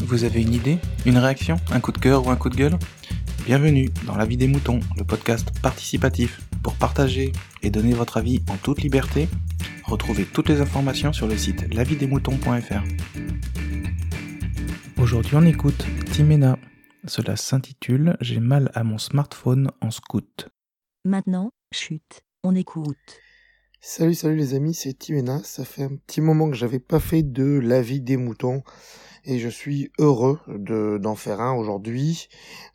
[0.00, 2.78] Vous avez une idée Une réaction Un coup de cœur ou un coup de gueule?
[3.44, 7.32] Bienvenue dans La vie des moutons, le podcast participatif pour partager
[7.62, 9.28] et donner votre avis en toute liberté.
[9.84, 12.82] Retrouvez toutes les informations sur le site lavidesmoutons.fr.
[15.00, 16.58] Aujourd'hui on écoute Timena.
[17.06, 20.48] Cela s'intitule J'ai mal à mon smartphone en scout.
[21.04, 22.96] Maintenant, chute, on écoute.
[23.80, 25.40] Salut, salut les amis, c'est Timena.
[25.44, 28.64] Ça fait un petit moment que j'avais pas fait de la vie des moutons
[29.24, 32.28] et je suis heureux de d'en faire un aujourd'hui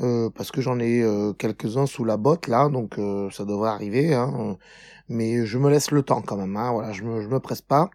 [0.00, 3.70] euh, parce que j'en ai euh, quelques-uns sous la botte là, donc euh, ça devrait
[3.70, 4.12] arriver.
[4.12, 4.56] Hein,
[5.08, 6.56] mais je me laisse le temps quand même.
[6.56, 7.90] Hein, voilà, je me je me presse pas.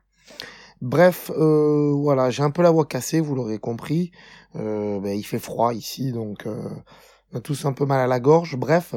[0.82, 4.12] Bref, voilà, j'ai un peu la voix cassée, vous l'aurez compris.
[4.56, 6.46] Ben, il fait froid ici, donc
[7.34, 8.56] on a tous un peu mal à la gorge.
[8.58, 8.96] Bref.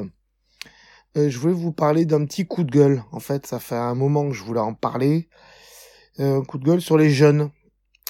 [1.17, 3.03] Euh, je voulais vous parler d'un petit coup de gueule.
[3.11, 5.29] En fait, ça fait un moment que je voulais en parler.
[6.21, 7.51] Euh, un coup de gueule sur les jeunes.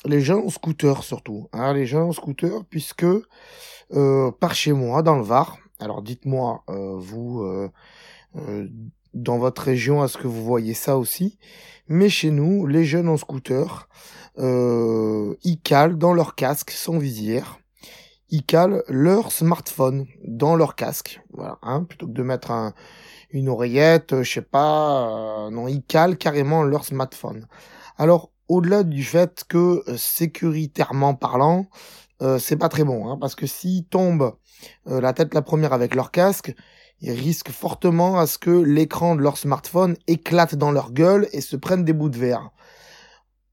[0.04, 1.48] Les jeunes en scooter surtout.
[1.52, 3.06] Hein, les jeunes en scooter, puisque
[3.92, 7.44] euh, par chez moi, dans le Var, alors dites-moi, vous,
[9.14, 11.38] dans votre région, est-ce que vous voyez ça aussi?
[11.88, 13.88] Mais chez nous, les jeunes en scooter,
[14.38, 17.58] ils calent dans leur casque sans visière
[18.30, 21.20] ils calent leur smartphone dans leur casque.
[21.32, 22.74] Voilà, hein, plutôt que de mettre un,
[23.30, 27.46] une oreillette, euh, je sais pas, euh, non, ils calent carrément leur smartphone.
[27.98, 31.66] Alors, au-delà du fait que euh, sécuritairement parlant,
[32.38, 34.36] c'est pas très bon, hein, parce que s'ils tombent
[34.86, 36.54] la tête la première avec leur casque,
[37.02, 41.42] ils risquent fortement à ce que l'écran de leur smartphone éclate dans leur gueule et
[41.42, 42.52] se prenne des bouts de verre.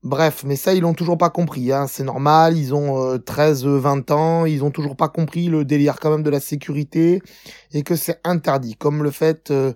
[0.03, 1.71] Bref, mais ça, ils l'ont toujours pas compris.
[1.71, 1.87] Hein.
[1.87, 5.97] C'est normal, ils ont 13, euh, 20 ans, ils ont toujours pas compris le délire
[6.01, 7.21] quand même de la sécurité
[7.71, 8.75] et que c'est interdit.
[8.75, 9.71] Comme le fait euh,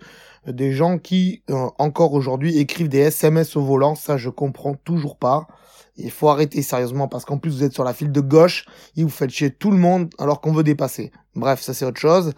[0.46, 5.16] des gens qui, euh, encore aujourd'hui, écrivent des SMS au volant, ça, je comprends toujours
[5.16, 5.48] pas.
[5.96, 8.66] Il faut arrêter sérieusement parce qu'en plus, vous êtes sur la file de gauche
[8.98, 11.14] et vous faites chier tout le monde alors qu'on veut dépasser.
[11.36, 12.34] Bref, ça, c'est autre chose.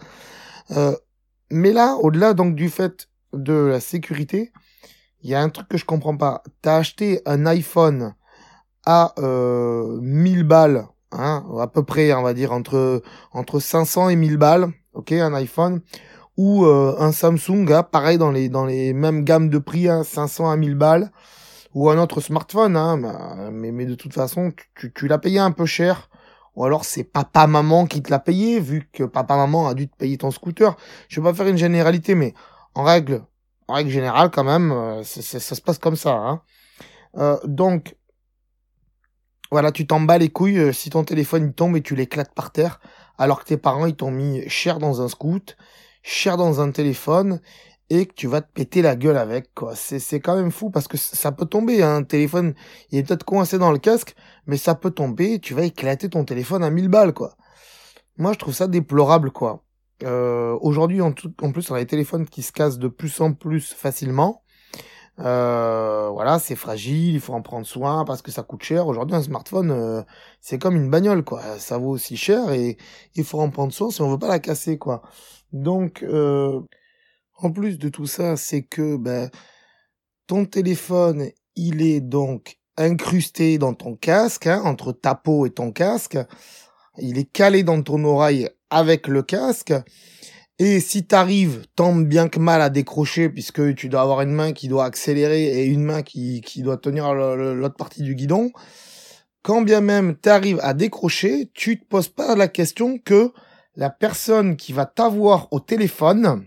[1.50, 4.52] mais là, au-delà donc du fait de la sécurité,
[5.22, 6.42] il y a un truc que je comprends pas.
[6.62, 8.14] T'as acheté un iPhone
[8.86, 14.16] à euh, 1000 balles, hein, à peu près, on va dire entre entre 500 et
[14.16, 15.80] 1000 balles, ok, un iPhone,
[16.36, 20.04] ou euh, un Samsung, hein, pareil dans les dans les mêmes gammes de prix, hein,
[20.04, 21.10] 500 à 1000 balles,
[21.74, 25.38] ou un autre smartphone, hein, bah, mais mais de toute façon, tu, tu l'as payé
[25.38, 26.08] un peu cher.
[26.56, 29.88] Ou alors c'est papa maman qui te l'a payé, vu que papa maman a dû
[29.88, 30.76] te payer ton scooter.
[31.08, 32.34] Je vais pas faire une généralité, mais
[32.74, 33.22] en règle,
[33.70, 36.12] en règle générale, quand même, euh, ça se passe comme ça.
[36.12, 36.42] Hein.
[37.16, 37.96] Euh, donc,
[39.52, 42.50] voilà, tu t'en bats les couilles euh, si ton téléphone tombe et tu l'éclates par
[42.50, 42.80] terre,
[43.18, 45.56] alors que tes parents ils t'ont mis cher dans un scoot,
[46.02, 47.40] cher dans un téléphone,
[47.90, 49.52] et que tu vas te péter la gueule avec.
[49.54, 49.74] quoi.
[49.74, 51.82] C'est quand même fou parce que ça peut tomber.
[51.82, 51.96] Hein.
[51.96, 52.54] Un téléphone,
[52.90, 54.14] il est peut-être coincé dans le casque,
[54.46, 55.40] mais ça peut tomber.
[55.40, 57.36] Tu vas éclater ton téléphone à 1000 balles, quoi.
[58.16, 59.64] Moi, je trouve ça déplorable, quoi.
[60.02, 63.32] Euh, Aujourd'hui, en, en, plus, on a les téléphones qui se cassent de plus en
[63.32, 64.42] plus facilement.
[65.20, 68.86] Euh, voilà, c'est fragile, il faut en prendre soin parce que ça coûte cher.
[68.86, 70.02] Aujourd'hui, un smartphone, euh,
[70.40, 71.42] c'est comme une bagnole, quoi.
[71.58, 72.78] Ça vaut aussi cher et
[73.14, 75.02] il faut en prendre soin si on veut pas la casser, quoi.
[75.52, 76.60] Donc, euh,
[77.36, 79.30] en plus de tout ça, c'est que ben,
[80.26, 85.72] ton téléphone, il est donc incrusté dans ton casque, hein, entre ta peau et ton
[85.72, 86.18] casque.
[86.98, 89.74] Il est calé dans ton oreille avec le casque.
[90.58, 94.52] Et si t'arrives tant bien que mal à décrocher, puisque tu dois avoir une main
[94.52, 98.52] qui doit accélérer et une main qui, qui doit tenir l'autre partie du guidon,
[99.42, 103.32] quand bien même t'arrives à décrocher, tu te poses pas la question que
[103.74, 106.44] la personne qui va t'avoir au téléphone,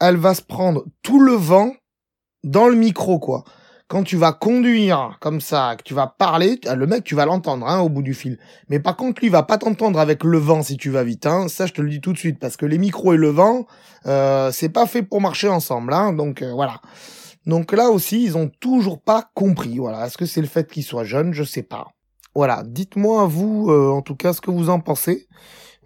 [0.00, 1.74] elle va se prendre tout le vent
[2.44, 3.44] dans le micro, quoi
[3.88, 7.66] quand tu vas conduire comme ça, que tu vas parler, le mec, tu vas l'entendre
[7.68, 8.38] hein, au bout du fil.
[8.68, 11.26] Mais par contre, lui, il va pas t'entendre avec le vent si tu vas vite.
[11.26, 11.48] Hein.
[11.48, 13.66] Ça, je te le dis tout de suite, parce que les micros et le vent,
[14.06, 15.92] euh, c'est pas fait pour marcher ensemble.
[15.92, 16.12] Hein.
[16.12, 16.80] Donc euh, voilà.
[17.46, 19.78] Donc là aussi, ils ont toujours pas compris.
[19.78, 20.06] Voilà.
[20.06, 21.34] Est-ce que c'est le fait qu'ils soient jeunes?
[21.34, 21.88] Je sais pas.
[22.34, 22.62] Voilà.
[22.64, 25.28] Dites-moi vous, euh, en tout cas, ce que vous en pensez.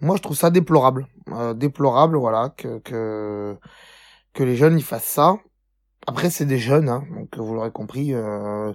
[0.01, 1.07] Moi, je trouve ça déplorable.
[1.33, 3.57] Euh, déplorable, voilà, que, que
[4.33, 5.37] que les jeunes ils fassent ça.
[6.07, 8.73] Après, c'est des jeunes, hein, donc vous l'aurez compris, euh,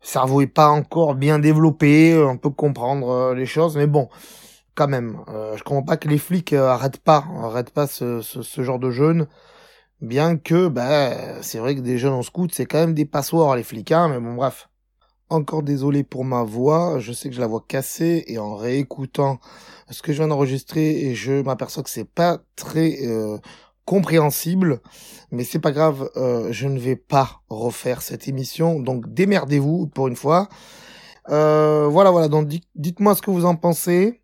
[0.00, 4.08] cerveau est pas encore bien développé, on peut comprendre euh, les choses, mais bon,
[4.74, 8.20] quand même, euh, je comprends pas que les flics euh, arrêtent pas, arrêtent pas ce,
[8.22, 9.28] ce, genre de jeunes,
[10.00, 13.56] bien que, bah, c'est vrai que des jeunes en scout, c'est quand même des passoires
[13.56, 14.68] les flics, hein, mais bon, bref.
[15.30, 19.40] Encore désolé pour ma voix, je sais que je la vois cassée et en réécoutant
[19.90, 23.38] ce que je viens d'enregistrer et je m'aperçois que c'est pas très euh,
[23.84, 24.80] compréhensible,
[25.30, 30.08] mais c'est pas grave, euh, je ne vais pas refaire cette émission, donc démerdez-vous pour
[30.08, 30.48] une fois.
[31.30, 32.28] Euh, voilà, voilà.
[32.28, 34.22] Donc dites- dites-moi ce que vous en pensez.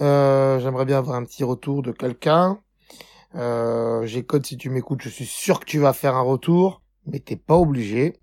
[0.00, 2.60] Euh, J'aimerais bien avoir un petit retour de quelqu'un.
[3.34, 5.02] J'ai code si tu m'écoutes.
[5.02, 8.14] Je suis sûr que tu vas faire un retour, mais t'es pas obligé.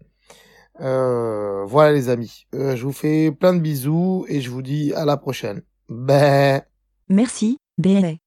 [0.79, 2.47] Voilà les amis.
[2.53, 5.61] Je vous fais plein de bisous et je vous dis à la prochaine.
[7.09, 8.22] Merci, BLA.